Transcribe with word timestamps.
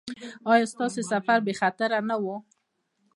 ایا 0.51 0.65
ستاسو 0.73 1.01
سفر 1.11 1.37
بې 1.45 1.53
خطره 1.59 1.99
نه 2.09 2.15
و؟ 2.23 2.25